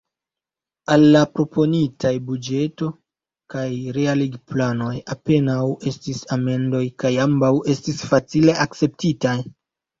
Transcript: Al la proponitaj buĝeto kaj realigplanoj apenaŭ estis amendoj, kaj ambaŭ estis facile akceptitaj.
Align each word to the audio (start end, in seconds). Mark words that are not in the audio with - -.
Al 0.93 1.03
la 1.15 1.19
proponitaj 1.39 2.13
buĝeto 2.29 2.89
kaj 3.55 3.67
realigplanoj 3.99 4.91
apenaŭ 5.17 5.61
estis 5.95 6.25
amendoj, 6.39 6.85
kaj 7.05 7.15
ambaŭ 7.29 7.55
estis 7.79 8.05
facile 8.11 8.61
akceptitaj. 8.69 9.41